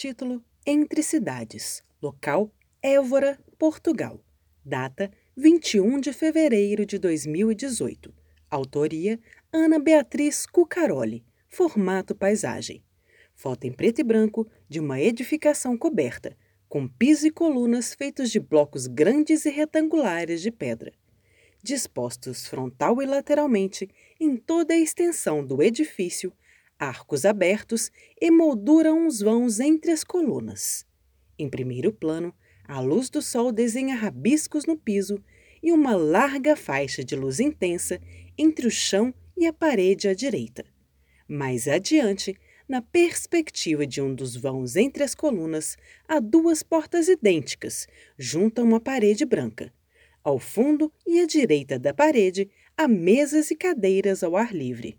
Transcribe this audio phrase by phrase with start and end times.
[0.00, 1.82] Título: Entre Cidades.
[2.00, 2.50] Local:
[2.82, 4.18] Évora, Portugal.
[4.64, 8.10] Data: 21 de fevereiro de 2018.
[8.50, 9.20] Autoria:
[9.52, 11.22] Ana Beatriz Cucaroli.
[11.50, 12.82] Formato paisagem.
[13.34, 16.34] Foto em preto e branco de uma edificação coberta,
[16.66, 20.94] com piso e colunas feitos de blocos grandes e retangulares de pedra.
[21.62, 23.86] Dispostos frontal e lateralmente
[24.18, 26.32] em toda a extensão do edifício,
[26.80, 30.86] arcos abertos emolduram os vãos entre as colunas.
[31.38, 32.34] Em primeiro plano,
[32.66, 35.22] a luz do sol desenha rabiscos no piso
[35.62, 38.00] e uma larga faixa de luz intensa
[38.38, 40.64] entre o chão e a parede à direita.
[41.28, 42.34] Mais adiante,
[42.66, 45.76] na perspectiva de um dos vãos entre as colunas,
[46.08, 47.86] há duas portas idênticas,
[48.18, 49.72] junto a uma parede branca.
[50.22, 54.98] Ao fundo e à direita da parede, há mesas e cadeiras ao ar livre.